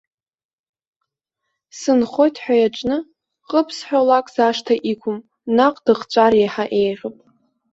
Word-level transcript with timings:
Сынхоит 1.79 2.35
ҳәа 2.43 2.55
иаҿны, 2.57 2.97
ҟыԥ 3.49 3.67
зҳәо 3.77 4.01
лак 4.07 4.27
зашҭа 4.35 4.75
иқәым, 4.91 5.17
наҟ 5.55 5.75
дыхҵәар 5.85 6.33
еиҳа 6.41 6.65
еиӷьуп. 6.81 7.17